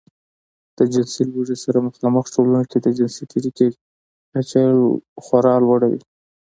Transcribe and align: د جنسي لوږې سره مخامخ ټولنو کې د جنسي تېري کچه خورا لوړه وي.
د 0.77 0.79
جنسي 0.93 1.23
لوږې 1.31 1.57
سره 1.63 1.85
مخامخ 1.87 2.25
ټولنو 2.33 2.61
کې 2.69 2.77
د 2.81 2.87
جنسي 2.97 3.23
تېري 3.31 3.51
کچه 4.31 4.61
خورا 5.23 5.55
لوړه 5.63 5.87
وي. 5.91 6.01